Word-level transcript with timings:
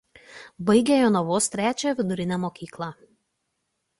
Baigė 0.69 0.95
Jonavos 0.99 1.49
trečiąją 1.55 1.95
vidurinę 2.01 2.41
mokyklą. 2.45 2.91